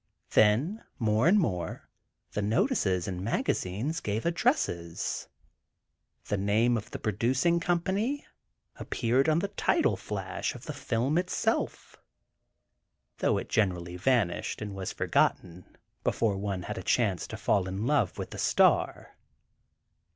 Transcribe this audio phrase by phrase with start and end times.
[0.31, 1.87] Then, more and more,
[2.31, 5.27] the notices and the magazines gave addresses;
[6.25, 8.25] the name of the producing company
[8.77, 11.97] appeared on the title flash of the film itself,
[13.19, 17.85] though it generally vanished and was forgotten before one had a chance to fall in
[17.85, 19.15] love with the star.